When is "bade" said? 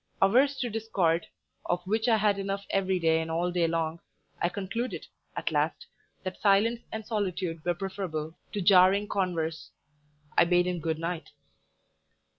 10.45-10.65